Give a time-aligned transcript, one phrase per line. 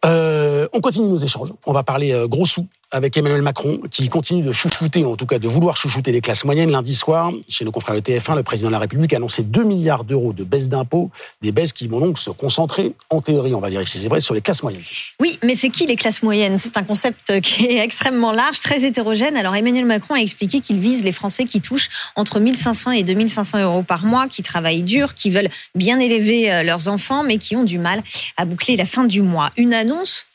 [0.00, 1.52] 呃 Euh, on continue nos échanges.
[1.66, 5.26] On va parler euh, gros sous avec Emmanuel Macron, qui continue de chouchouter, en tout
[5.26, 6.70] cas de vouloir chouchouter les classes moyennes.
[6.70, 9.64] Lundi soir, chez nos confrères de TF1, le président de la République a annoncé 2
[9.64, 11.10] milliards d'euros de baisse d'impôts,
[11.42, 14.20] des baisses qui vont donc se concentrer, en théorie, on va vérifier si c'est vrai,
[14.20, 14.84] sur les classes moyennes.
[15.20, 16.58] Oui, mais c'est qui les classes moyennes?
[16.58, 19.36] C'est un concept qui est extrêmement large, très hétérogène.
[19.36, 23.62] Alors Emmanuel Macron a expliqué qu'il vise les Français qui touchent entre 1500 et 2500
[23.62, 27.56] euros par mois, qui travaillent dur, qui veulent bien élever euh, leurs enfants, mais qui
[27.56, 28.02] ont du mal
[28.36, 29.50] à boucler la fin du mois.
[29.56, 30.26] Une annonce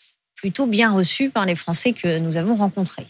[0.42, 3.06] plutôt bien reçu par les Français que nous avons rencontrés.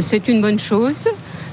[0.00, 1.06] C'est une bonne chose.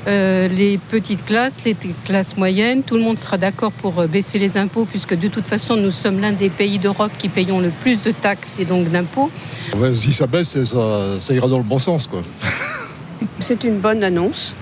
[0.08, 4.40] Euh, les petites classes, les classes moyennes, tout le monde sera d'accord pour euh, baisser
[4.40, 7.70] les impôts puisque de toute façon nous sommes l'un des pays d'Europe qui payons le
[7.70, 9.32] plus de taxes et donc d'impôts.
[9.96, 12.10] si ça baisse, ça, ça ira dans le bon sens.
[13.40, 14.56] C'est une bonne annonce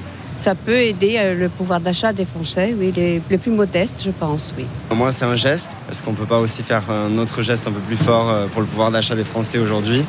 [0.44, 4.54] ça peut aider euh, le pouvoir d'achat des Français, oui, les, plus modestes, je pense,
[4.58, 4.66] oui.
[4.94, 5.72] Moi, c'est un geste.
[5.90, 8.48] Est-ce qu'on ne peut pas aussi faire un autre geste un peu plus fort euh,
[8.48, 10.04] pour le pouvoir d'achat des Français aujourd'hui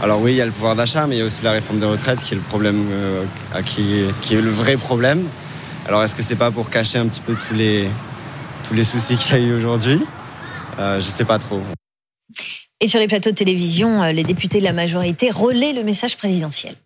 [0.00, 1.80] Alors oui, il y a le pouvoir d'achat, mais il y a aussi la réforme
[1.80, 3.24] des retraites qui est le problème, euh,
[3.66, 5.26] qui, qui, est le vrai problème.
[5.88, 7.88] Alors est-ce que c'est pas pour cacher un petit peu tous les,
[8.62, 9.98] tous les soucis qu'il y a eu aujourd'hui?
[10.78, 11.60] Je ne sais pas trop.
[12.78, 16.76] Et sur les plateaux de télévision, les députés de la majorité relaient le message présidentiel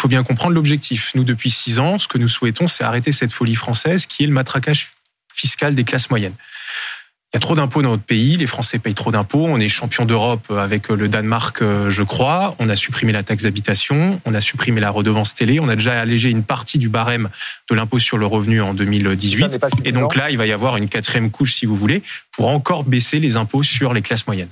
[0.00, 1.12] faut bien comprendre l'objectif.
[1.14, 4.26] Nous, depuis six ans, ce que nous souhaitons, c'est arrêter cette folie française qui est
[4.26, 4.92] le matraquage
[5.34, 6.32] fiscal des classes moyennes.
[7.32, 9.68] Il y a trop d'impôts dans notre pays, les Français payent trop d'impôts, on est
[9.68, 14.34] champion d'Europe avec le Danemark, euh, je crois, on a supprimé la taxe d'habitation, on
[14.34, 17.28] a supprimé la redevance télé, on a déjà allégé une partie du barème
[17.68, 20.88] de l'impôt sur le revenu en 2018, et donc là, il va y avoir une
[20.88, 24.48] quatrième couche, si vous voulez, pour encore baisser les impôts sur les classes moyennes.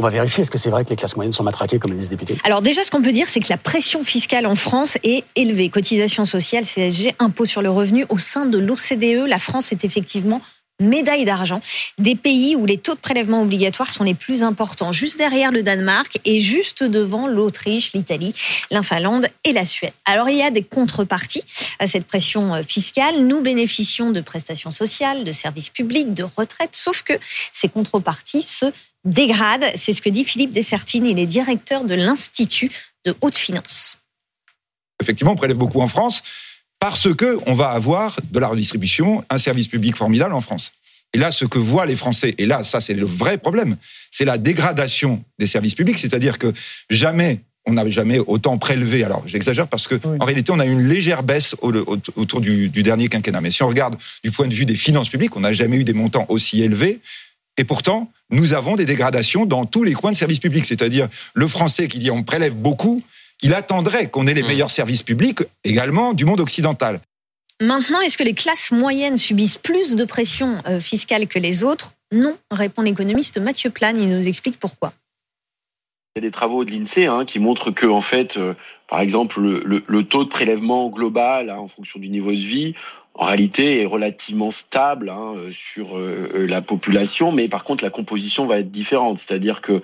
[0.00, 1.98] On va vérifier, est-ce que c'est vrai que les classes moyennes sont matraquées, comme le
[1.98, 2.40] disent les députés?
[2.44, 5.68] Alors déjà, ce qu'on peut dire, c'est que la pression fiscale en France est élevée.
[5.68, 8.06] Cotisation sociale, CSG, impôt sur le revenu.
[8.08, 10.40] Au sein de l'OCDE, la France est effectivement
[10.80, 11.60] médaille d'argent
[11.98, 15.62] des pays où les taux de prélèvement obligatoires sont les plus importants, juste derrière le
[15.62, 18.32] Danemark et juste devant l'Autriche, l'Italie,
[18.70, 19.92] la Finlande et la Suède.
[20.06, 21.44] Alors il y a des contreparties
[21.78, 23.26] à cette pression euh, fiscale.
[23.26, 27.12] Nous bénéficions de prestations sociales, de services publics, de retraites, sauf que
[27.52, 28.72] ces contreparties se
[29.04, 29.64] dégrade.
[29.76, 31.06] C'est ce que dit Philippe Dessertine.
[31.06, 32.70] Il est directeur de l'Institut
[33.04, 33.98] de haute finance.
[35.00, 36.22] Effectivement, on prélève beaucoup en France
[36.78, 40.72] parce que on va avoir de la redistribution, un service public formidable en France.
[41.12, 43.76] Et là, ce que voient les Français, et là, ça c'est le vrai problème,
[44.10, 46.52] c'est la dégradation des services publics, c'est-à-dire que
[46.88, 49.04] jamais on n'avait jamais autant prélevé.
[49.04, 52.82] Alors, j'exagère parce que en réalité, on a eu une légère baisse autour du, du,
[52.82, 53.40] dernier quinquennat.
[53.40, 55.84] Mais si on regarde du point de vue des finances publiques, on n'a jamais eu
[55.84, 57.00] des montants aussi élevés.
[57.60, 60.64] Et pourtant, nous avons des dégradations dans tous les coins de services publics.
[60.64, 63.02] C'est-à-dire, le français qui dit on prélève beaucoup,
[63.42, 64.46] il attendrait qu'on ait les mmh.
[64.46, 67.02] meilleurs services publics également du monde occidental.
[67.60, 71.92] Maintenant, est-ce que les classes moyennes subissent plus de pression euh, fiscale que les autres?
[72.12, 74.00] Non, répond l'économiste Mathieu Plane.
[74.00, 74.94] Il nous explique pourquoi.
[76.20, 78.52] A des travaux de l'INSEE hein, qui montrent que, en fait, euh,
[78.88, 82.74] par exemple, le, taux de prélèvement global, hein, en fonction du niveau de vie,
[83.14, 87.88] en réalité est relativement stable hein, euh, sur euh, la population, mais par contre la
[87.88, 89.16] composition va être différente.
[89.16, 89.80] C'est-à-dire que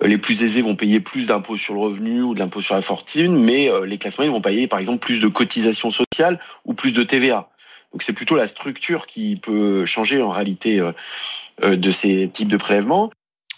[0.00, 2.80] les plus aisés vont payer plus d'impôts sur le revenu ou de l'impôt sur la
[2.80, 6.94] fortune, mais les classes moyennes vont payer par exemple plus de cotisations sociales ou plus
[6.94, 7.50] de TVA.
[7.92, 10.82] Donc c'est plutôt la structure qui peut changer en réalité
[11.62, 13.10] de ces types de prélèvements.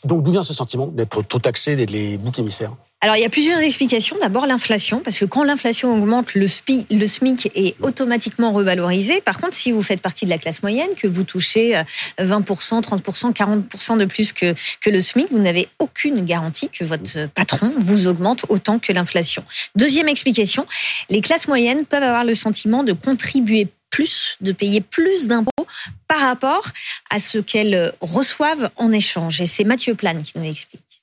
[0.04, 2.72] Donc d'où vient ce sentiment d'être tout taxé, d'être les boucs émissaires?
[3.00, 4.16] Alors, il y a plusieurs explications.
[4.20, 9.20] D'abord, l'inflation, parce que quand l'inflation augmente, le, SMIC est automatiquement revalorisé.
[9.20, 11.81] Par contre, si vous faites partie de la classe moyenne, que vous touchez
[12.19, 17.28] 20%, 30%, 40% de plus que, que le SMIC, vous n'avez aucune garantie que votre
[17.28, 19.44] patron vous augmente autant que l'inflation.
[19.76, 20.66] Deuxième explication,
[21.08, 25.66] les classes moyennes peuvent avoir le sentiment de contribuer plus, de payer plus d'impôts
[26.06, 26.69] par rapport
[27.10, 29.41] à ce qu'elles reçoivent en échange.
[29.41, 31.03] Et c'est Mathieu Plane qui nous l'explique.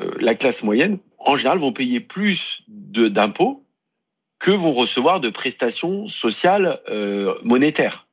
[0.00, 3.64] Euh, la classe moyenne, en général, vont payer plus d'impôts
[4.38, 8.06] que vont recevoir de prestations sociales euh, monétaires.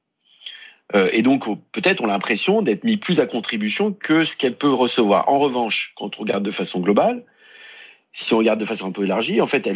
[0.95, 4.75] Euh, et donc, peut-être ont l'impression d'être mis plus à contribution que ce qu'elles peuvent
[4.75, 5.29] recevoir.
[5.29, 7.23] En revanche, quand on regarde de façon globale,
[8.19, 9.69] si on regarde de façon un peu élargie, en fait,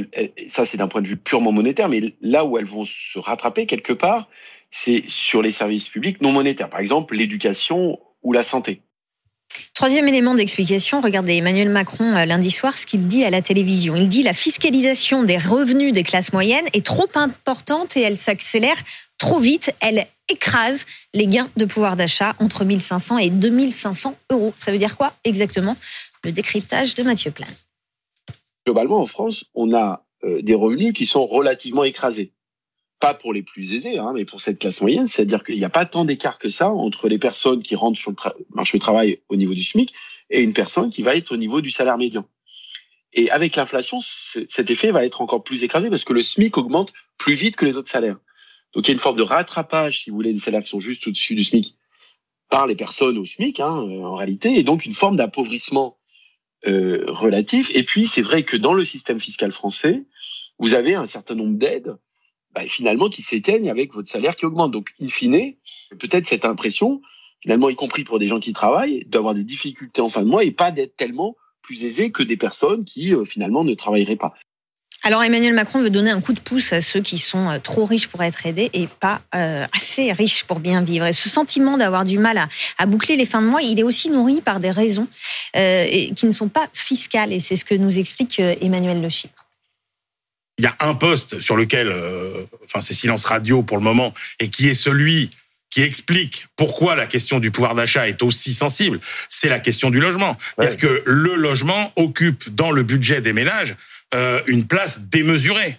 [0.47, 3.67] ça c'est d'un point de vue purement monétaire, mais là où elles vont se rattraper
[3.67, 4.27] quelque part,
[4.71, 8.81] c'est sur les services publics non monétaires, par exemple l'éducation ou la santé.
[9.75, 13.95] Troisième élément d'explication, regardez Emmanuel Macron euh, lundi soir ce qu'il dit à la télévision.
[13.95, 18.81] Il dit la fiscalisation des revenus des classes moyennes est trop importante et elle s'accélère
[19.19, 19.71] trop vite.
[19.81, 24.53] Elle écrase les gains de pouvoir d'achat entre 1500 et 2500 euros.
[24.57, 25.75] Ça veut dire quoi exactement?
[26.23, 27.47] Le décryptage de Mathieu Plan.
[28.65, 32.33] Globalement, en France, on a euh, des revenus qui sont relativement écrasés
[33.01, 35.69] pas pour les plus aisés, hein, mais pour cette classe moyenne, c'est-à-dire qu'il n'y a
[35.69, 38.15] pas tant d'écart que ça entre les personnes qui rentrent sur le
[38.53, 39.91] marché du travail au niveau du SMIC
[40.29, 42.25] et une personne qui va être au niveau du salaire médian.
[43.13, 46.93] Et avec l'inflation, cet effet va être encore plus écrasé parce que le SMIC augmente
[47.17, 48.19] plus vite que les autres salaires.
[48.73, 50.79] Donc il y a une forme de rattrapage, si vous voulez, des salaires qui sont
[50.79, 51.75] juste au-dessus du SMIC
[52.49, 55.97] par les personnes au SMIC, hein, en réalité, et donc une forme d'appauvrissement
[56.67, 57.71] euh, relatif.
[57.75, 60.03] Et puis c'est vrai que dans le système fiscal français,
[60.59, 61.95] vous avez un certain nombre d'aides
[62.53, 64.71] bah, finalement qui s'éteignent avec votre salaire qui augmente.
[64.71, 65.55] Donc in fine,
[65.97, 67.01] peut-être cette impression,
[67.41, 70.43] finalement y compris pour des gens qui travaillent, d'avoir des difficultés en fin de mois
[70.43, 74.33] et pas d'être tellement plus aisé que des personnes qui euh, finalement ne travailleraient pas.
[75.03, 77.85] Alors Emmanuel Macron veut donner un coup de pouce à ceux qui sont euh, trop
[77.85, 81.07] riches pour être aidés et pas euh, assez riches pour bien vivre.
[81.07, 84.11] Et ce sentiment d'avoir du mal à, boucler les fins de mois, il est aussi
[84.11, 85.07] nourri par des raisons
[85.53, 87.33] qui ne sont pas fiscales.
[87.33, 89.45] Et c'est ce que nous explique Emmanuel Le Chypre.
[90.57, 91.93] Il y a un poste sur lequel,
[92.63, 95.31] enfin c'est silence radio pour le moment, et qui est celui
[95.71, 98.99] qui explique pourquoi la question du pouvoir d'achat est aussi sensible,
[99.29, 100.37] c'est la question du logement.
[100.57, 103.75] C'est-à-dire que le logement occupe dans le budget des ménages
[104.13, 105.77] euh, une place démesurée.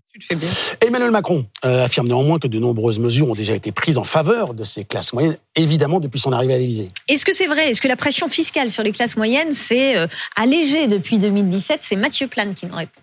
[0.81, 4.55] Emmanuel Macron euh, affirme néanmoins que de nombreuses mesures ont déjà été prises en faveur
[4.55, 6.91] de ces classes moyennes, évidemment depuis son arrivée à l'Élysée.
[7.09, 7.71] Est-ce que c'est vrai?
[7.71, 10.07] Est-ce que la pression fiscale sur les classes moyennes s'est euh,
[10.37, 13.01] allégée depuis 2017 C'est Mathieu Plane qui nous répond.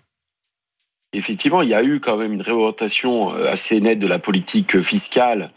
[1.12, 5.50] Effectivement, il y a eu quand même une réorientation assez nette de la politique fiscale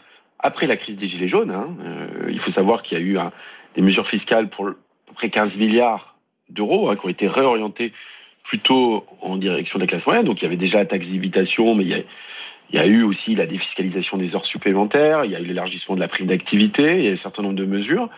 [0.44, 1.50] après la crise des Gilets jaunes.
[1.50, 3.18] Hein, euh, il faut savoir qu'il y a eu
[3.74, 4.72] des mesures fiscales pour à
[5.06, 6.16] peu près 15 milliards
[6.50, 7.92] d'euros hein, qui ont été réorientées
[8.44, 10.24] plutôt en direction de la classe moyenne.
[10.24, 11.98] Donc il y avait déjà la taxe d'habitation, mais il y a,
[12.70, 15.96] il y a eu aussi la défiscalisation des heures supplémentaires, il y a eu l'élargissement
[15.96, 18.08] de la prime d'activité, il y a un certain nombre de mesures.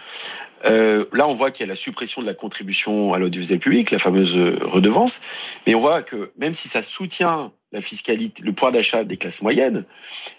[0.65, 3.91] Euh, là, on voit qu'il y a la suppression de la contribution à l'audiovisuel public,
[3.93, 5.21] la fameuse redevance,
[5.67, 9.43] mais on voit que même si ça soutient la fiscalité, le pouvoir d'achat des classes
[9.43, 9.85] moyennes,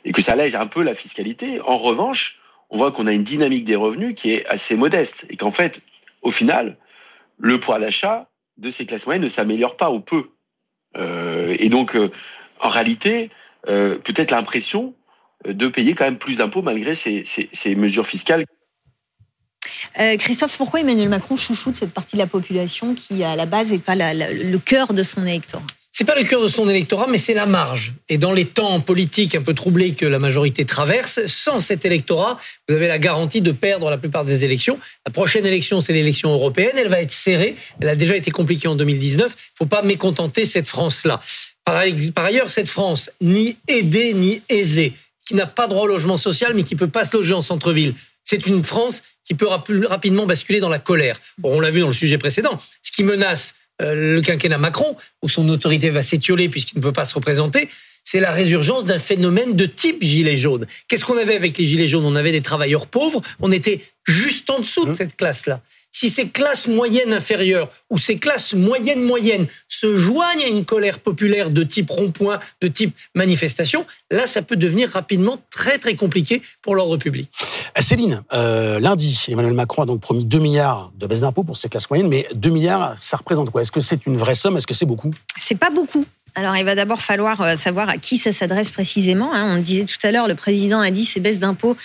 [0.04, 2.40] et que ça allège un peu la fiscalité, en revanche,
[2.70, 5.84] on voit qu'on a une dynamique des revenus qui est assez modeste, et qu'en fait,
[6.24, 6.78] au final,
[7.38, 10.30] le pouvoir d'achat de ces classes moyennes ne s'améliore pas ou peu.
[10.96, 12.10] Euh, et donc, euh,
[12.62, 13.30] en réalité,
[13.70, 14.96] euh, peut-être l'impression
[15.46, 18.46] de payer quand même plus d'impôts malgré ces, mesures fiscales.
[20.00, 23.72] Euh, Christophe, pourquoi Emmanuel Macron chouchoute cette partie de la population qui, à la base,
[23.72, 25.64] n'est pas le cœur de son électorat?
[25.98, 27.94] C'est pas le cœur de son électorat, mais c'est la marge.
[28.08, 32.38] Et dans les temps politiques un peu troublés que la majorité traverse, sans cet électorat,
[32.70, 34.78] vous avez la garantie de perdre la plupart des élections.
[35.08, 36.74] La prochaine élection, c'est l'élection européenne.
[36.76, 37.56] Elle va être serrée.
[37.82, 39.36] Elle a déjà été compliquée en 2019.
[39.36, 41.20] Il faut pas mécontenter cette France-là.
[41.66, 41.76] Par
[42.26, 44.94] ailleurs, cette France, ni aidée ni aisée,
[45.26, 47.96] qui n'a pas droit au logement social, mais qui peut pas se loger en centre-ville,
[48.24, 51.20] c'est une France qui peut rapidement basculer dans la colère.
[51.42, 52.62] on l'a vu dans le sujet précédent.
[52.84, 57.06] Ce qui menace le quinquennat Macron, où son autorité va s'étioler puisqu'il ne peut pas
[57.06, 57.70] se représenter,
[58.04, 60.66] c'est la résurgence d'un phénomène de type gilet jaune.
[60.88, 62.06] Qu'est-ce qu'on avait avec les gilets jaunes?
[62.06, 64.96] On avait des travailleurs pauvres, on était juste en dessous de mmh.
[64.96, 65.62] cette classe-là
[65.98, 71.00] si ces classes moyennes inférieures ou ces classes moyennes moyennes se joignent à une colère
[71.00, 76.44] populaire de type rond-point, de type manifestation, là, ça peut devenir rapidement très très compliqué
[76.62, 77.32] pour l'ordre public.
[77.76, 81.58] Euh, Céline, euh, lundi, Emmanuel Macron a donc promis 2 milliards de baisse d'impôts pour
[81.58, 83.64] ces classes moyennes, mais 2 milliards, ça représente quoi?
[83.64, 84.56] Est-ce que c'est une vraie somme?
[84.56, 85.10] Est-ce que c'est beaucoup?
[85.40, 86.06] C'est pas beaucoup.
[86.36, 89.34] Alors, il va d'abord falloir euh, savoir à qui ça s'adresse précisément.
[89.34, 89.54] Hein.
[89.54, 91.76] On le disait tout à l'heure, le président a dit que ces baisses d'impôts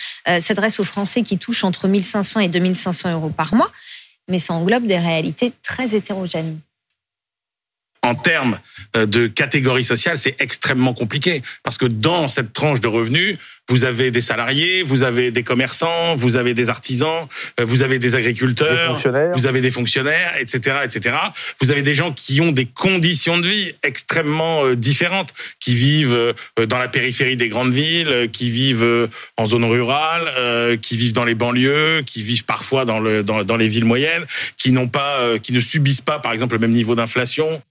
[0.40, 3.70] s'adressent aux Français qui touchent entre 1500 et 2500 euros par mois
[4.28, 6.58] mais ça englobe des réalités très hétérogènes
[8.02, 8.58] en termes
[8.96, 13.84] euh, de catégorie sociale, c'est extrêmement compliqué parce que dans cette tranche de revenus, vous
[13.84, 17.28] avez des salariés, vous avez des commerçants, vous avez des artisans,
[17.60, 19.00] euh, vous avez des agriculteurs,
[19.34, 21.16] vous avez des fonctionnaires, etc., etc.
[21.60, 26.34] Vous avez des gens qui ont des conditions de vie extrêmement euh, différentes, qui vivent
[26.68, 31.34] dans la périphérie des grandes villes, qui vivent en zone rurale, qui vivent dans les
[31.34, 35.52] banlieues, qui vivent parfois dans, le, dans, dans les villes moyennes, qui n'ont pas, qui
[35.52, 37.62] ne subissent pas, par exemple, le même niveau d'inflation.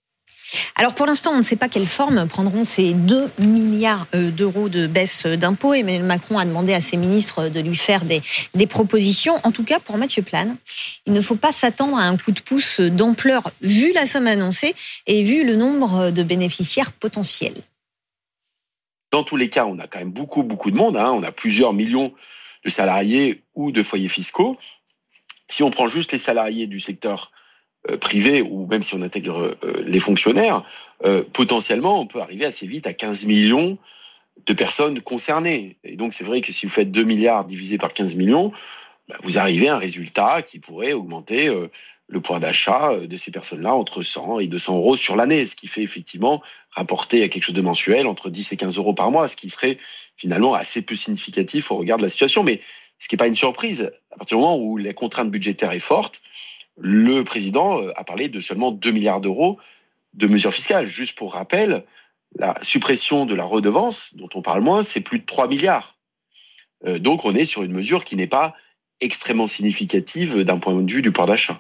[0.76, 4.70] Alors pour l'instant, on ne sait pas quelle forme prendront ces 2 milliards euh, d'euros
[4.70, 5.74] de baisse d'impôts.
[5.74, 8.22] Emmanuel Macron a demandé à ses ministres de lui faire des,
[8.68, 9.40] propositions.
[9.44, 10.58] En tout cas, pour Mathieu Plane,
[11.06, 14.74] il ne faut pas s'attendre à un coup de pouce d'ampleur vu la somme annoncée
[15.08, 17.62] et vu le nombre de bénéficiaires potentiels.
[19.12, 20.96] Dans tous les cas, on a quand même beaucoup, beaucoup de monde.
[20.96, 21.12] Hein.
[21.14, 22.14] On a plusieurs millions
[22.64, 24.58] de salariés ou de foyers fiscaux.
[25.50, 27.32] Si on prend juste les salariés du secteur
[27.98, 30.64] privé ou même si on intègre euh, les fonctionnaires,
[31.06, 33.78] euh, potentiellement, on peut arriver assez vite à 15 millions
[34.46, 35.78] de personnes concernées.
[35.84, 38.52] Et donc, c'est vrai que si vous faites 2 milliards divisé par 15 millions,
[39.10, 41.50] bah, vous arrivez à un résultat qui pourrait augmenter
[42.08, 45.68] le pouvoir d'achat de ces personnes-là entre 100 et 200 euros sur l'année, ce qui
[45.68, 49.28] fait effectivement rapporter à quelque chose de mensuel entre 10 et 15 euros par mois,
[49.28, 49.78] ce qui serait
[50.16, 52.44] finalement assez peu significatif au regard de la situation.
[52.44, 52.62] Mais
[53.00, 55.80] ce qui n'est pas une surprise, à partir du moment où la contrainte budgétaire est
[55.80, 56.22] forte,
[56.80, 59.60] le président a parlé de seulement 2 milliards d'euros
[60.14, 60.86] de mesures fiscales.
[60.86, 61.84] Juste pour rappel,
[62.38, 65.98] la suppression de la redevance, dont on parle moins, c'est plus de 3 milliards.
[67.00, 68.56] donc on est sur une mesure qui n'est pas
[69.02, 71.60] extrêmement significative d'un point de vue du pouvoir d'achat.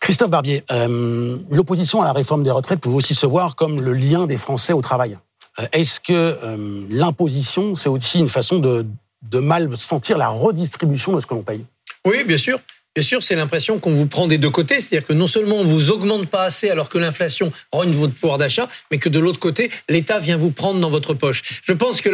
[0.00, 3.92] Christophe Barbier, euh, l'opposition à la réforme des retraites peut aussi se voir comme le
[3.92, 5.18] lien des Français au travail.
[5.58, 8.86] Euh, est-ce que euh, l'imposition, c'est aussi une façon de,
[9.22, 11.64] de mal sentir la redistribution de ce que l'on paye?
[12.04, 12.60] Oui, bien sûr.
[12.98, 15.62] Bien sûr, c'est l'impression qu'on vous prend des deux côtés, c'est-à-dire que non seulement on
[15.62, 19.38] vous augmente pas assez alors que l'inflation rogne votre pouvoir d'achat, mais que de l'autre
[19.38, 21.60] côté, l'État vient vous prendre dans votre poche.
[21.62, 22.08] Je pense que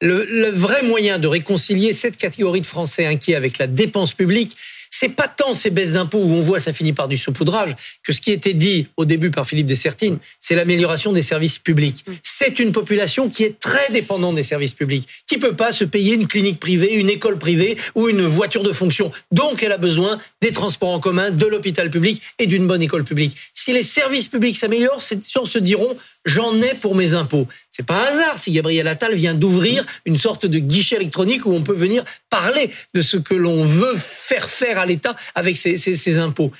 [0.00, 4.56] le vrai moyen de réconcilier cette catégorie de Français inquiets avec la dépense publique,
[4.92, 8.12] c'est pas tant ces baisses d'impôts où on voit ça finit par du saupoudrage que
[8.12, 12.04] ce qui était dit au début par Philippe Dessertine, c'est l'amélioration des services publics.
[12.06, 12.12] Mm.
[12.22, 16.14] C'est une population qui est très dépendante des services publics, qui peut pas se payer
[16.14, 19.10] une clinique privée, une école privée ou une voiture de fonction.
[19.32, 23.04] Donc elle a besoin des transports en commun, de l'hôpital public et d'une bonne école
[23.04, 23.36] publique.
[23.54, 27.46] Si les services publics s'améliorent, ces gens se diront j'en ai pour mes impôts.
[27.70, 31.52] C'est pas un hasard si Gabriel Attal vient d'ouvrir une sorte de guichet électronique où
[31.52, 35.76] on peut venir parler de ce que l'on veut faire faire à l'État avec ses,
[35.76, 36.52] ses impôts.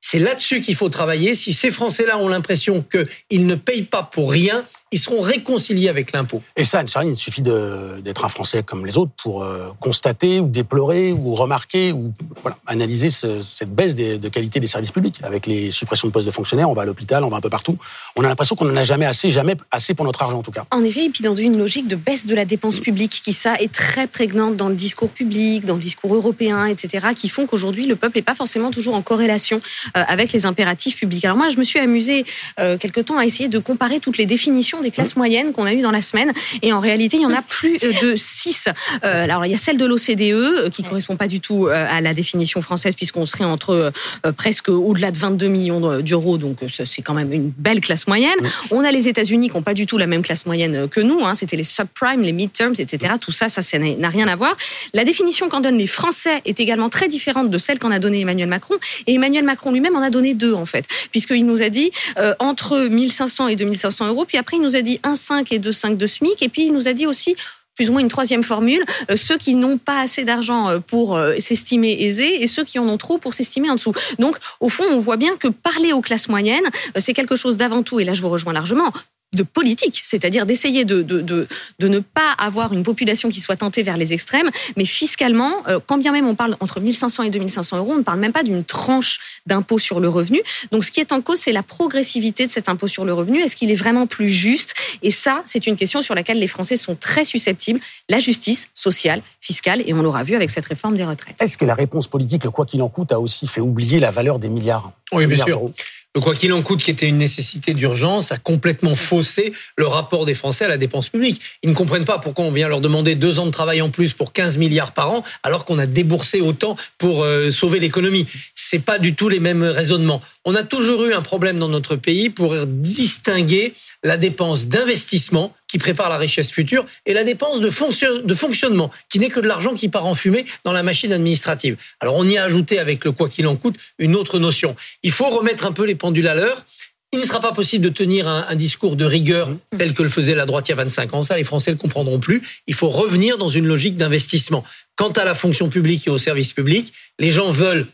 [0.00, 1.34] C'est là-dessus qu'il faut travailler.
[1.34, 2.84] Si ces Français-là ont l'impression
[3.28, 6.42] qu'ils ne payent pas pour rien, ils seront réconciliés avec l'impôt.
[6.56, 10.46] Et ça, Charline, il suffit d'être un Français comme les autres pour euh, constater ou
[10.46, 15.20] déplorer ou remarquer ou voilà, analyser ce, cette baisse des, de qualité des services publics.
[15.22, 17.50] Avec les suppressions de postes de fonctionnaires, on va à l'hôpital, on va un peu
[17.50, 17.78] partout.
[18.16, 20.50] On a l'impression qu'on n'en a jamais assez, jamais assez pour notre argent en tout
[20.50, 20.66] cas.
[20.70, 23.54] En effet, et puis dans une logique de baisse de la dépense publique qui, ça,
[23.56, 27.86] est très prégnante dans le discours public, dans le discours européen, etc., qui font qu'aujourd'hui,
[27.86, 29.60] le peuple n'est pas forcément toujours en corrélation
[29.96, 31.24] euh, avec les impératifs publics.
[31.24, 32.24] Alors moi, je me suis amusée
[32.60, 35.72] euh, quelque temps à essayer de comparer toutes les définitions des classes moyennes qu'on a
[35.72, 36.32] eues dans la semaine.
[36.62, 38.68] Et en réalité, il y en a plus de 6.
[39.04, 41.86] Euh, alors, il y a celle de l'OCDE, euh, qui correspond pas du tout euh,
[41.88, 43.92] à la définition française, puisqu'on serait entre
[44.36, 46.38] presque au-delà de 22 millions d'euros.
[46.38, 48.38] Donc, c'est quand même une belle classe moyenne.
[48.70, 51.20] On a les États-Unis qui n'ont pas du tout la même classe moyenne que nous.
[51.24, 51.34] Hein.
[51.34, 53.14] C'était les subprimes, les midterms, etc.
[53.20, 54.56] Tout ça, ça n'a rien à voir.
[54.92, 58.20] La définition qu'en donnent les Français est également très différente de celle qu'en a donnée
[58.20, 58.74] Emmanuel Macron.
[59.06, 61.90] Et Emmanuel Macron lui-même en a donné deux, en fait, puisqu'il nous a dit
[62.38, 64.24] entre 1500 et 2500 euros.
[64.24, 66.42] Puis après, il nous a dit 1,5 et 2,5 de SMIC.
[66.42, 67.36] Et puis, il nous a dit aussi
[67.74, 71.16] plus ou moins une troisième formule, euh, ceux qui n'ont pas assez d'argent euh, pour
[71.16, 73.92] euh, s'estimer aisés et ceux qui en ont trop pour s'estimer en dessous.
[74.18, 76.64] Donc, au fond, on voit bien que parler aux classes moyennes,
[76.98, 78.92] c'est quelque chose d'avant tout, et là je vous rejoins largement,
[79.32, 81.48] de politique, c'est-à-dire d'essayer de, de, de,
[81.78, 85.80] de, ne pas avoir une population qui soit tentée vers les extrêmes, mais fiscalement, euh,
[85.86, 88.42] quand bien même on parle entre 1500 et 2500 euros, on ne parle même pas
[88.42, 90.42] d'une tranche d'impôt sur le revenu.
[90.70, 93.40] Donc ce qui est en cause, c'est la progressivité de cet impôt sur le revenu.
[93.40, 94.74] Est-ce qu'il est vraiment plus juste?
[95.02, 97.80] Et ça, c'est une question sur laquelle les Français sont très susceptibles.
[98.08, 101.36] La justice sociale, fiscale, et on l'aura vu avec cette réforme des retraites.
[101.40, 104.10] Est-ce que la réponse politique, le quoi qu'il en coûte, a aussi fait oublier la
[104.10, 104.92] valeur des milliards?
[105.12, 105.70] Oui, bien sûr.
[106.14, 110.26] Le quoi qu'il en coûte, qui était une nécessité d'urgence, a complètement faussé le rapport
[110.26, 111.40] des Français à la dépense publique.
[111.62, 114.12] Ils ne comprennent pas pourquoi on vient leur demander deux ans de travail en plus
[114.12, 118.26] pour 15 milliards par an, alors qu'on a déboursé autant pour euh, sauver l'économie.
[118.54, 120.20] C'est pas du tout les mêmes raisonnements.
[120.44, 123.72] On a toujours eu un problème dans notre pays pour distinguer
[124.04, 129.18] la dépense d'investissement qui prépare la richesse future et la dépense de, de fonctionnement qui
[129.18, 131.78] n'est que de l'argent qui part en fumée dans la machine administrative.
[132.00, 134.76] Alors on y a ajouté avec le quoi qu'il en coûte une autre notion.
[135.02, 136.66] Il faut remettre un peu les pendules à l'heure.
[137.14, 140.10] Il ne sera pas possible de tenir un, un, discours de rigueur tel que le
[140.10, 141.22] faisait la droite il y a 25 ans.
[141.24, 142.42] Ça, les Français ne le comprendront plus.
[142.66, 144.64] Il faut revenir dans une logique d'investissement.
[144.96, 147.86] Quant à la fonction publique et au service public, les gens veulent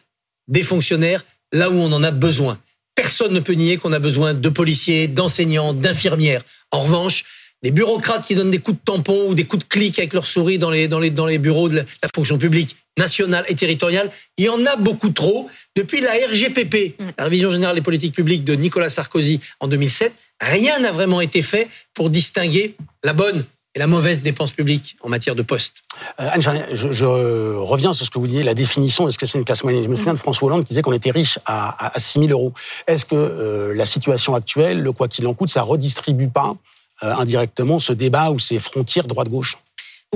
[0.48, 2.58] des fonctionnaires là où on en a besoin.
[2.96, 6.42] Personne ne peut nier qu'on a besoin de policiers, d'enseignants, d'infirmières.
[6.72, 7.24] En revanche,
[7.62, 10.26] des bureaucrates qui donnent des coups de tampon ou des coups de clic avec leur
[10.26, 13.54] souris dans les, dans les, dans les bureaux de la, la fonction publique nationale et
[13.54, 15.48] territoriale, il y en a beaucoup trop.
[15.76, 20.80] Depuis la RGPP, la révision générale des politiques publiques de Nicolas Sarkozy en 2007, rien
[20.80, 25.34] n'a vraiment été fait pour distinguer la bonne et la mauvaise dépense publique en matière
[25.34, 25.82] de poste.
[26.20, 29.26] Euh, Anne, je, je, reviens sur ce que vous disiez, la définition de ce que
[29.26, 29.84] c'est une classe moyenne?
[29.84, 32.30] Je me souviens de François Hollande qui disait qu'on était riche à, à, 6 000
[32.30, 32.52] euros.
[32.86, 36.54] Est-ce que euh, la situation actuelle, le quoi qu'il en coûte, ça redistribue pas euh,
[37.02, 39.58] indirectement ce débat ou ces frontières droite-gauche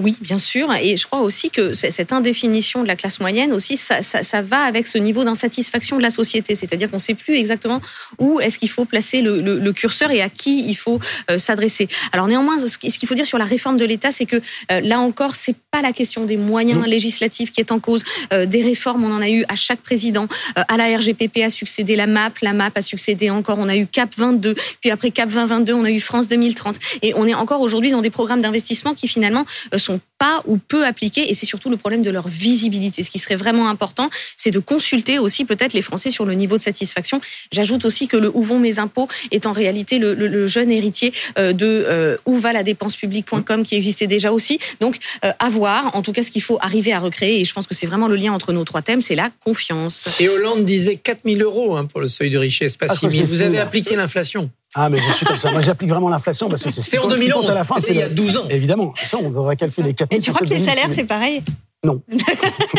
[0.01, 0.73] oui, bien sûr.
[0.81, 4.41] Et je crois aussi que cette indéfinition de la classe moyenne aussi, ça, ça, ça
[4.41, 6.55] va avec ce niveau d'insatisfaction de la société.
[6.55, 7.83] C'est-à-dire qu'on ne sait plus exactement
[8.19, 10.99] où est-ce qu'il faut placer le, le, le, curseur et à qui il faut
[11.31, 11.89] euh, s'adresser.
[12.13, 14.37] Alors néanmoins, ce qu'il faut dire sur la réforme de l'État, c'est que
[14.71, 16.87] euh, là encore, c'est pas la question des moyens non.
[16.87, 18.03] législatifs qui est en cause.
[18.33, 20.27] Euh, des réformes, on en a eu à chaque président.
[20.57, 23.59] À la RGPP a succédé la MAP, la MAP a succédé encore.
[23.59, 26.77] On a eu Cap 22, puis après Cap 2022, on a eu France 2030.
[27.03, 29.45] Et on est encore aujourd'hui dans des programmes d'investissement qui finalement
[29.83, 33.03] sont pas ou peu appliquées et c'est surtout le problème de leur visibilité.
[33.03, 36.57] Ce qui serait vraiment important, c'est de consulter aussi peut-être les Français sur le niveau
[36.57, 37.21] de satisfaction.
[37.53, 40.71] J'ajoute aussi que le Où vont mes impôts est en réalité le, le- le jeune
[40.71, 44.59] héritier euh, de euh, où va la dépense publique.com qui existait déjà aussi.
[44.81, 45.95] Donc euh, à voir.
[45.97, 48.09] En tout cas, ce qu'il faut arriver à recréer et je pense que c'est vraiment
[48.09, 50.09] le lien entre nos trois thèmes, c'est la confiance.
[50.21, 53.11] Et Hollande disait 4000 euros hein, pour le seuil de richesse, pas Ah, 6 000.
[53.11, 54.51] je crois que Vous c'est avez appliqué l'inflation.
[54.75, 55.51] Ah, mais je suis comme ça.
[55.53, 57.51] Moi, j'applique vraiment l'inflation parce que c'est C'était en ce qui compte 2011.
[57.51, 57.75] à la fin.
[57.77, 58.45] C'était c'est il y a le- 12 ans.
[58.49, 58.95] Évidemment.
[58.97, 61.43] Ça, on devrait calculer les 4 Et tu crois que les salaires, c'est pareil?
[61.85, 62.01] Non.